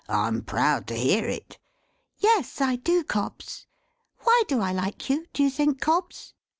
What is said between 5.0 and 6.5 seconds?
you, do you think, Cobbs?"